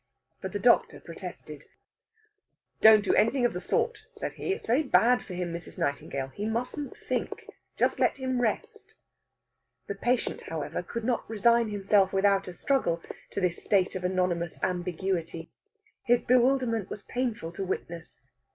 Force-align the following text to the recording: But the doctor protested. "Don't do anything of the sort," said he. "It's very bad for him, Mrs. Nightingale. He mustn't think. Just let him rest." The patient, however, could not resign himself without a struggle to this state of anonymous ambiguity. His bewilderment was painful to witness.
But 0.41 0.51
the 0.51 0.57
doctor 0.57 0.99
protested. 0.99 1.65
"Don't 2.81 3.03
do 3.05 3.13
anything 3.13 3.45
of 3.45 3.53
the 3.53 3.61
sort," 3.61 4.07
said 4.15 4.33
he. 4.33 4.51
"It's 4.51 4.65
very 4.65 4.81
bad 4.81 5.23
for 5.23 5.35
him, 5.35 5.53
Mrs. 5.53 5.77
Nightingale. 5.77 6.29
He 6.29 6.47
mustn't 6.47 6.97
think. 6.97 7.45
Just 7.77 7.99
let 7.99 8.17
him 8.17 8.41
rest." 8.41 8.95
The 9.85 9.93
patient, 9.93 10.41
however, 10.49 10.81
could 10.81 11.03
not 11.03 11.29
resign 11.29 11.69
himself 11.69 12.13
without 12.13 12.47
a 12.47 12.53
struggle 12.55 12.99
to 13.29 13.39
this 13.39 13.63
state 13.63 13.93
of 13.93 14.03
anonymous 14.03 14.57
ambiguity. 14.63 15.51
His 16.01 16.23
bewilderment 16.23 16.89
was 16.89 17.03
painful 17.03 17.51
to 17.51 17.63
witness. 17.63 18.23